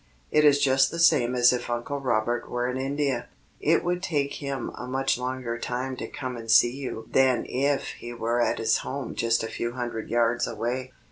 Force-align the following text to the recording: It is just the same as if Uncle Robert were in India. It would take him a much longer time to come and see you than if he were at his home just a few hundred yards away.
It 0.31 0.43
is 0.43 0.59
just 0.59 0.89
the 0.89 0.97
same 0.97 1.35
as 1.35 1.53
if 1.53 1.69
Uncle 1.69 1.99
Robert 1.99 2.49
were 2.49 2.67
in 2.67 2.75
India. 2.75 3.27
It 3.59 3.83
would 3.83 4.01
take 4.01 4.41
him 4.41 4.71
a 4.73 4.87
much 4.87 5.15
longer 5.15 5.59
time 5.59 5.95
to 5.97 6.07
come 6.07 6.35
and 6.35 6.49
see 6.49 6.75
you 6.75 7.05
than 7.11 7.45
if 7.47 7.89
he 7.99 8.11
were 8.11 8.41
at 8.41 8.57
his 8.57 8.77
home 8.77 9.13
just 9.13 9.43
a 9.43 9.47
few 9.47 9.73
hundred 9.73 10.09
yards 10.09 10.47
away. 10.47 10.91